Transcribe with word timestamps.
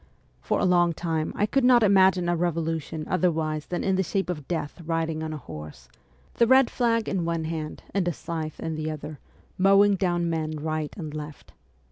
For 0.41 0.57
a 0.59 0.65
long 0.65 0.93
time 0.93 1.31
I 1.35 1.45
could 1.45 1.63
not 1.63 1.83
imagine 1.83 2.27
a 2.27 2.35
revolution 2.35 3.05
otherwise 3.07 3.67
than 3.67 3.83
in 3.83 3.97
the 3.97 4.01
shape 4.01 4.31
of 4.31 4.47
Death 4.47 4.81
riding 4.83 5.21
on 5.21 5.31
a 5.31 5.37
horse, 5.37 5.89
the 6.33 6.47
red 6.47 6.71
flag 6.71 7.07
in 7.07 7.23
one 7.23 7.43
hand 7.43 7.83
and 7.93 8.07
a 8.07 8.11
scythe 8.11 8.59
in 8.59 8.73
the 8.73 8.89
other, 8.89 9.19
mowing 9.59 9.93
down 9.95 10.27
men 10.27 10.55
right 10.59 10.91
and 10.97 11.13
left. 11.13 11.53